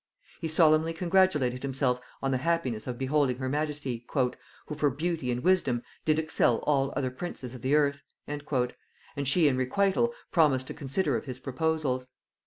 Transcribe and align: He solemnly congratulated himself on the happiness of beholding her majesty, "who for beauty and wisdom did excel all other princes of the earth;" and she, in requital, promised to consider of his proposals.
He 0.39 0.47
solemnly 0.47 0.93
congratulated 0.93 1.61
himself 1.61 2.01
on 2.23 2.31
the 2.31 2.39
happiness 2.39 2.87
of 2.87 2.97
beholding 2.97 3.37
her 3.37 3.47
majesty, 3.47 4.03
"who 4.11 4.33
for 4.75 4.89
beauty 4.89 5.29
and 5.29 5.43
wisdom 5.43 5.83
did 6.05 6.17
excel 6.17 6.57
all 6.65 6.91
other 6.97 7.11
princes 7.11 7.53
of 7.53 7.61
the 7.61 7.75
earth;" 7.75 8.01
and 8.25 8.43
she, 9.27 9.47
in 9.47 9.57
requital, 9.59 10.11
promised 10.31 10.65
to 10.65 10.73
consider 10.73 11.15
of 11.17 11.25
his 11.25 11.39
proposals. 11.39 12.09